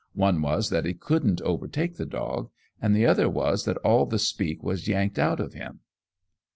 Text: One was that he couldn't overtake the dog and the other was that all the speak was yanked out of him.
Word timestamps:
One 0.15 0.41
was 0.41 0.71
that 0.71 0.85
he 0.85 0.95
couldn't 0.95 1.43
overtake 1.43 1.97
the 1.97 2.07
dog 2.07 2.49
and 2.81 2.95
the 2.95 3.05
other 3.05 3.29
was 3.29 3.65
that 3.65 3.77
all 3.85 4.07
the 4.07 4.17
speak 4.17 4.63
was 4.63 4.87
yanked 4.87 5.19
out 5.19 5.39
of 5.39 5.53
him. 5.53 5.81